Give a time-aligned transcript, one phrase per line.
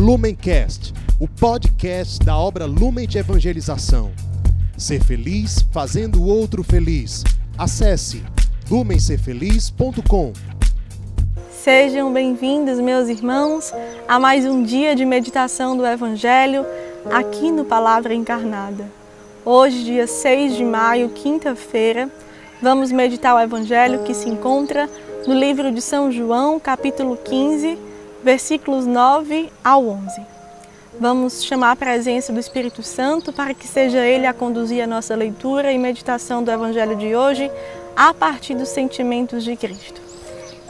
[0.00, 4.10] Lumencast, o podcast da obra Lumen de Evangelização.
[4.74, 7.22] Ser feliz fazendo o outro feliz.
[7.58, 8.22] Acesse
[8.70, 10.32] lumencerfeliz.com.
[11.52, 13.74] Sejam bem-vindos, meus irmãos,
[14.08, 16.64] a mais um dia de meditação do Evangelho
[17.12, 18.90] aqui no Palavra Encarnada.
[19.44, 22.10] Hoje, dia 6 de maio, quinta-feira,
[22.62, 24.88] vamos meditar o Evangelho que se encontra
[25.26, 27.89] no livro de São João, capítulo 15,
[28.22, 30.20] versículos 9 ao 11.
[30.98, 35.14] Vamos chamar a presença do Espírito Santo para que seja Ele a conduzir a nossa
[35.14, 37.50] leitura e meditação do Evangelho de hoje
[37.96, 40.00] a partir dos sentimentos de Cristo.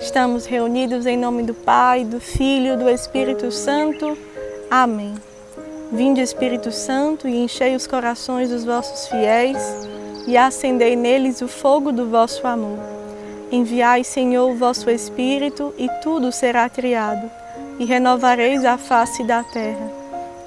[0.00, 4.16] Estamos reunidos em nome do Pai, do Filho do Espírito Santo.
[4.70, 5.14] Amém.
[5.92, 9.58] Vinde, Espírito Santo, e enchei os corações dos vossos fiéis
[10.26, 12.78] e acendei neles o fogo do vosso amor.
[13.50, 17.28] Enviai, Senhor, o vosso Espírito, e tudo será criado,
[17.80, 19.90] e renovareis a face da terra.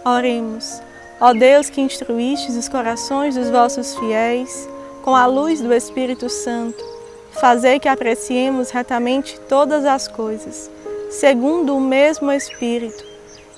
[0.05, 0.79] Oremos.
[1.19, 4.69] Ó Deus que instruístes os corações dos vossos fiéis
[5.01, 6.83] com a luz do Espírito Santo,
[7.31, 10.69] fazei que apreciemos retamente todas as coisas,
[11.09, 13.03] segundo o mesmo Espírito,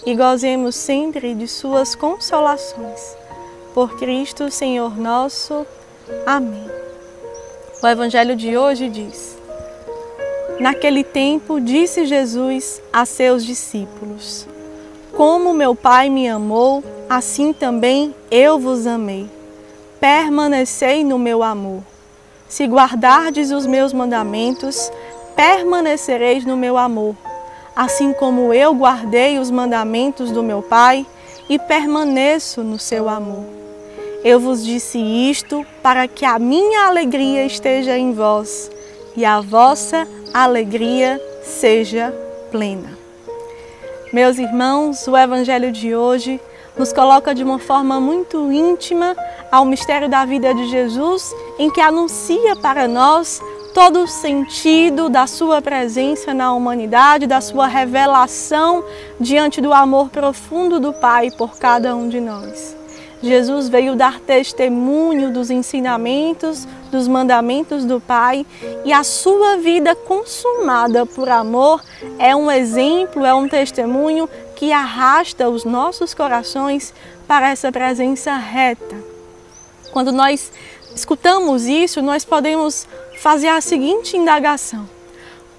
[0.06, 3.16] e gozemos sempre de suas consolações.
[3.74, 5.68] Por Cristo, Senhor nosso.
[6.26, 6.66] Amém.
[7.84, 9.35] O Evangelho de hoje diz:
[10.60, 14.48] Naquele tempo disse Jesus a seus discípulos:
[15.16, 19.30] Como meu Pai me amou, assim também eu vos amei.
[20.00, 21.84] Permanecei no meu amor.
[22.48, 24.90] Se guardardes os meus mandamentos,
[25.36, 27.16] permanecereis no meu amor,
[27.76, 31.06] assim como eu guardei os mandamentos do meu Pai
[31.50, 33.44] e permaneço no seu amor.
[34.24, 38.72] Eu vos disse isto para que a minha alegria esteja em vós
[39.18, 40.25] e a vossa alegria
[41.44, 42.14] seja
[42.52, 42.90] plena.
[44.12, 46.42] Meus irmãos, o Evangelho de hoje
[46.78, 49.16] nos coloca de uma forma muito íntima
[49.50, 53.42] ao mistério da vida de Jesus, em que anuncia para nós
[53.74, 58.84] todo o sentido da sua presença na humanidade, da sua revelação
[59.18, 62.76] diante do amor profundo do Pai por cada um de nós.
[63.26, 68.46] Jesus veio dar testemunho dos ensinamentos, dos mandamentos do Pai
[68.86, 71.84] e a sua vida consumada por amor
[72.20, 76.94] é um exemplo, é um testemunho que arrasta os nossos corações
[77.28, 78.96] para essa presença reta.
[79.92, 80.52] Quando nós
[80.96, 82.88] escutamos isso, nós podemos
[83.20, 84.88] fazer a seguinte indagação: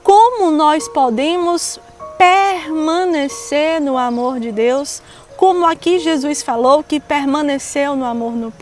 [0.04, 1.81] como nós podemos
[2.16, 5.03] permanecer no amor de Deus
[5.36, 8.52] como aqui Jesus falou que permaneceu no amor, no,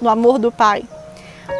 [0.00, 0.84] no amor do Pai.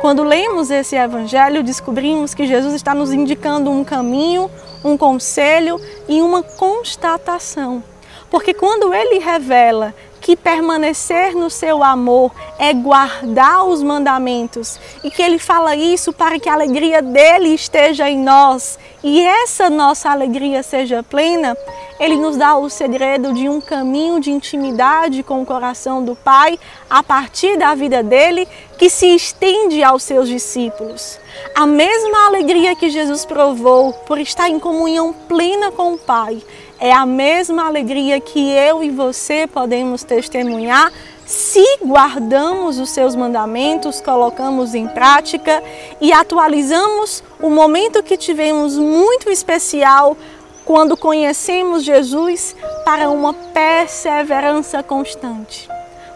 [0.01, 4.51] Quando lemos esse evangelho, descobrimos que Jesus está nos indicando um caminho,
[4.85, 7.83] um conselho e uma constatação.
[8.31, 9.95] Porque quando ele revela
[10.31, 16.39] que permanecer no seu amor é guardar os mandamentos e que ele fala isso para
[16.39, 21.57] que a alegria dele esteja em nós e essa nossa alegria seja plena,
[21.99, 26.57] ele nos dá o segredo de um caminho de intimidade com o coração do Pai
[26.89, 28.47] a partir da vida dele
[28.79, 31.19] que se estende aos seus discípulos.
[31.57, 36.41] A mesma alegria que Jesus provou por estar em comunhão plena com o Pai
[36.81, 40.91] é a mesma alegria que eu e você podemos testemunhar
[41.27, 45.63] se guardamos os seus mandamentos, colocamos em prática
[46.01, 50.17] e atualizamos o momento que tivemos muito especial
[50.65, 55.69] quando conhecemos Jesus para uma perseverança constante.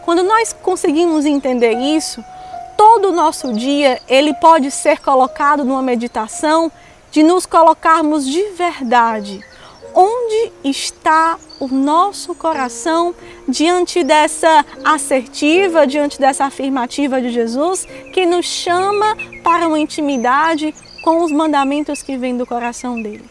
[0.02, 2.24] Quando nós conseguimos entender isso,
[2.76, 6.72] todo o nosso dia ele pode ser colocado numa meditação
[7.12, 9.44] de nos colocarmos de verdade
[9.94, 13.14] onde está o nosso coração
[13.48, 21.22] diante dessa assertiva, diante dessa afirmativa de Jesus que nos chama para uma intimidade com
[21.22, 23.24] os mandamentos que vêm do coração dele.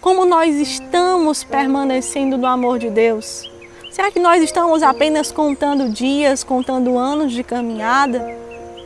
[0.00, 3.50] Como nós estamos permanecendo no amor de Deus?
[3.90, 8.24] Será que nós estamos apenas contando dias, contando anos de caminhada?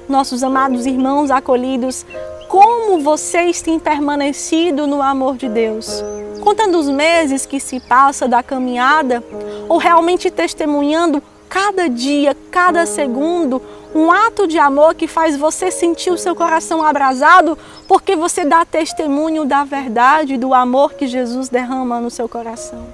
[0.09, 2.05] Nossos amados irmãos acolhidos,
[2.49, 6.03] como vocês têm permanecido no amor de Deus?
[6.45, 9.25] Contando os meses que se passa da caminhada
[9.69, 13.63] ou realmente testemunhando cada dia, cada segundo,
[13.95, 17.57] um ato de amor que faz você sentir o seu coração abrasado,
[17.87, 22.85] porque você dá testemunho da verdade, do amor que Jesus derrama no seu coração.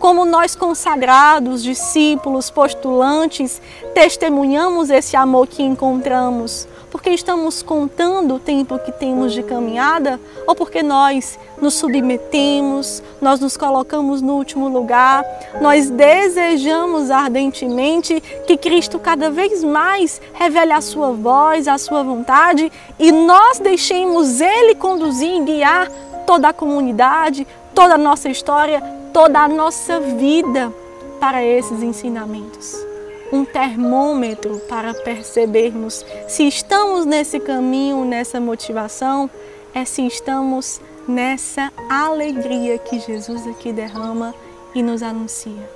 [0.00, 3.62] Como nós consagrados, discípulos, postulantes,
[3.94, 10.54] testemunhamos esse amor que encontramos, porque estamos contando o tempo que temos de caminhada ou
[10.54, 15.24] porque nós nos submetemos, nós nos colocamos no último lugar,
[15.62, 22.70] nós desejamos ardentemente que Cristo cada vez mais revele a sua voz, a sua vontade
[22.98, 25.90] e nós deixemos Ele conduzir e guiar
[26.26, 28.82] toda a comunidade, toda a nossa história,
[29.14, 30.70] toda a nossa vida
[31.18, 32.91] para esses ensinamentos.
[33.32, 39.30] Um termômetro para percebermos se estamos nesse caminho, nessa motivação,
[39.74, 44.34] é se estamos nessa alegria que Jesus aqui derrama
[44.74, 45.68] e nos anuncia.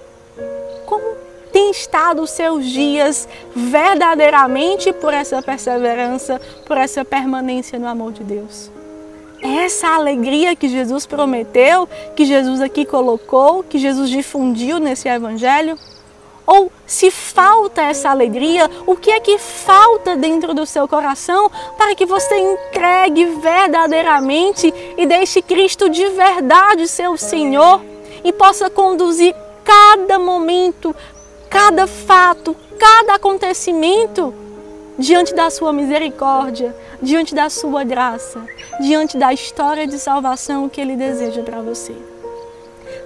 [0.84, 1.16] Como
[1.50, 8.22] tem estado os seus dias verdadeiramente por essa perseverança, por essa permanência no amor de
[8.22, 8.70] Deus?
[9.42, 15.78] essa alegria que Jesus prometeu, que Jesus aqui colocou, que Jesus difundiu nesse evangelho?
[16.46, 21.94] Ou se falta essa alegria, o que é que falta dentro do seu coração para
[21.94, 27.82] que você entregue verdadeiramente e deixe Cristo de verdade ser o Senhor
[28.22, 29.34] e possa conduzir
[29.64, 30.94] cada momento,
[31.50, 34.32] cada fato, cada acontecimento
[34.96, 38.40] diante da sua misericórdia, diante da sua graça,
[38.80, 41.94] diante da história de salvação que Ele deseja para você?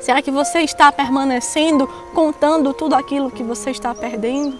[0.01, 4.59] Será que você está permanecendo contando tudo aquilo que você está perdendo?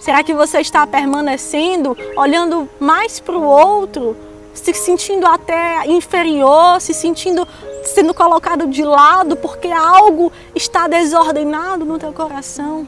[0.00, 4.16] Será que você está permanecendo olhando mais para o outro,
[4.54, 7.46] se sentindo até inferior, se sentindo
[7.84, 12.86] sendo colocado de lado porque algo está desordenado no teu coração?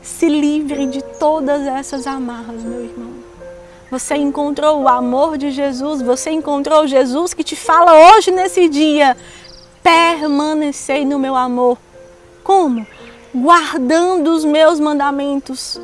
[0.00, 3.10] Se livre de todas essas amarras, meu irmão.
[3.90, 9.16] Você encontrou o amor de Jesus, você encontrou Jesus que te fala hoje nesse dia:
[9.86, 11.78] permanecei no meu amor.
[12.42, 12.84] Como?
[13.32, 15.80] Guardando os meus mandamentos.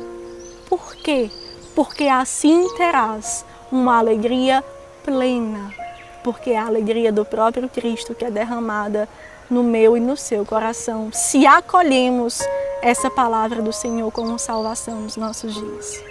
[0.67, 1.31] Por quê?
[1.73, 4.61] Porque assim terás uma alegria
[5.05, 5.73] plena.
[6.21, 9.07] Porque é a alegria do próprio Cristo que é derramada
[9.49, 12.41] no meu e no seu coração, se acolhemos
[12.81, 16.03] essa palavra do Senhor como salvação nos nossos dias.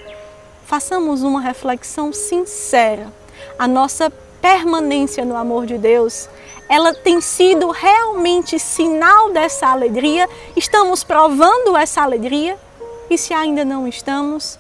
[0.65, 3.13] Façamos uma reflexão sincera.
[3.59, 4.11] A nossa
[4.41, 6.29] permanência no amor de Deus,
[6.73, 10.27] ela tem sido realmente sinal dessa alegria?
[10.57, 12.59] Estamos provando essa alegria?
[13.11, 14.59] E se ainda não estamos,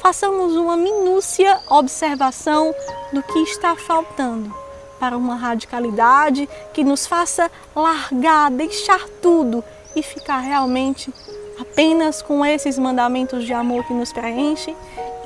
[0.00, 2.74] façamos uma minúcia observação
[3.12, 4.50] do que está faltando
[4.98, 9.62] para uma radicalidade que nos faça largar, deixar tudo
[9.94, 11.12] e ficar realmente
[11.60, 14.74] apenas com esses mandamentos de amor que nos preenche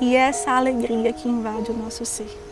[0.01, 2.46] e essa alegria que invade o nosso ser.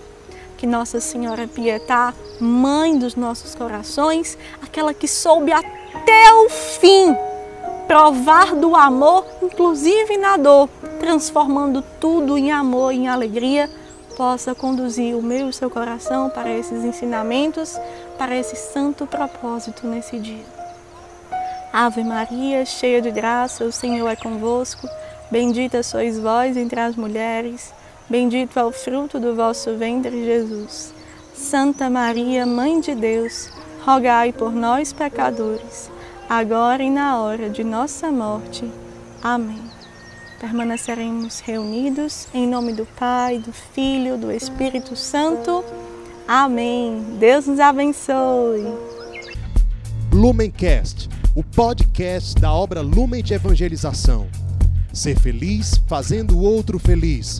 [0.57, 7.16] Que Nossa Senhora Pietá, mãe dos nossos corações, aquela que soube até o fim
[7.88, 10.69] provar do amor, inclusive na dor,
[11.00, 13.69] transformando tudo em amor, em alegria,
[14.16, 17.78] possa conduzir o meu e o seu coração para esses ensinamentos,
[18.18, 20.44] para esse santo propósito nesse dia.
[21.72, 24.88] Ave Maria, cheia de graça, o Senhor é convosco.
[25.30, 27.74] Bendita sois vós entre as mulheres,
[28.10, 30.94] bendito é o fruto do vosso ventre, Jesus.
[31.34, 33.50] Santa Maria, Mãe de Deus,
[33.86, 35.92] rogai por nós, pecadores,
[36.30, 38.69] agora e na hora de nossa morte.
[39.22, 39.62] Amém.
[40.40, 45.63] Permaneceremos reunidos em nome do Pai, do Filho, do Espírito Santo.
[46.28, 47.18] Amém.
[47.19, 48.66] Deus nos abençoe.
[50.12, 54.25] Lumencast o podcast da obra Lumen de Evangelização.
[54.94, 57.39] Ser feliz fazendo o outro feliz.